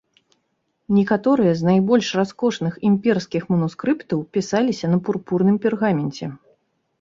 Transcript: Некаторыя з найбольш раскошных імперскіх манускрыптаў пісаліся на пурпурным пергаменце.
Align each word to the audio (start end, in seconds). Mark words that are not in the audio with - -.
Некаторыя 0.97 1.51
з 1.59 1.67
найбольш 1.69 2.07
раскошных 2.19 2.79
імперскіх 2.89 3.43
манускрыптаў 3.55 4.25
пісаліся 4.39 4.85
на 4.95 5.01
пурпурным 5.05 5.61
пергаменце. 5.69 6.25